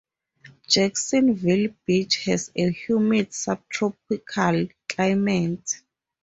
[0.67, 5.83] Jacksonville Beach has a humid subtropical climate.